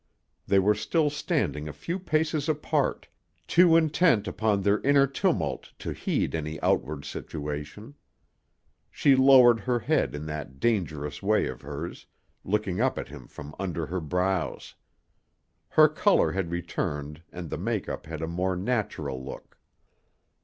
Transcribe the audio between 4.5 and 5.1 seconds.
their inner